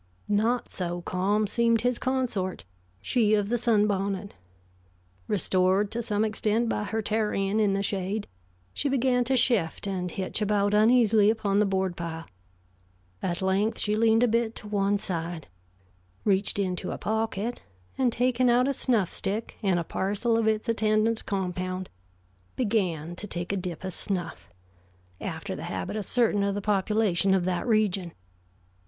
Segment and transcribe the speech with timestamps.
[0.27, 2.65] Not so calm seemed his consort,
[3.03, 4.33] she of the sunbonnet.
[5.27, 8.27] Restored to some extent by her tarrying in the shade,
[8.73, 12.25] she began to shift and hitch about uneasily upon the board pile.
[13.21, 15.49] At length she leaned a bit to one side,
[16.25, 17.61] reached into a pocket
[17.95, 21.91] and taking out a snuff stick and a parcel of its attendant compound,
[22.55, 24.49] began to take a "dip" of snuff,
[25.19, 28.13] after the habit of certain of the population of that region.